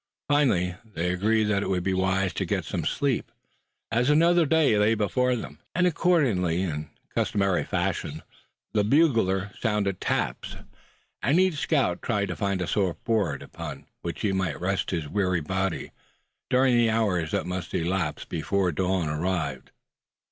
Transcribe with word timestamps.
Finally 0.27 0.73
they 0.83 1.13
agreed 1.13 1.43
that 1.43 1.61
it 1.61 1.69
would 1.69 1.83
be 1.83 1.93
wise 1.93 2.33
to 2.33 2.43
get 2.43 2.65
some 2.65 2.83
sleep, 2.83 3.31
as 3.91 4.09
another 4.09 4.47
day 4.47 4.75
lay 4.79 4.95
before 4.95 5.35
them. 5.35 5.59
And 5.75 5.85
accordingly, 5.85 6.63
in 6.63 6.81
the 7.09 7.13
customary 7.13 7.63
fashion, 7.63 8.23
the 8.73 8.83
bugler 8.83 9.51
sounded 9.61 10.01
"taps," 10.01 10.55
and 11.21 11.39
each 11.39 11.57
scout 11.59 12.01
tried 12.01 12.29
to 12.29 12.35
find 12.35 12.63
a 12.63 12.67
soft 12.67 13.03
board, 13.03 13.43
upon 13.43 13.85
which 14.01 14.21
he 14.21 14.31
might 14.31 14.59
rest 14.59 14.89
his 14.89 15.07
weary 15.07 15.39
body 15.41 15.91
during 16.49 16.75
the 16.75 16.89
hours 16.89 17.29
that 17.29 17.45
must 17.45 17.71
elapse 17.75 18.25
before 18.25 18.71
dawn 18.71 19.07
arrived. 19.07 19.69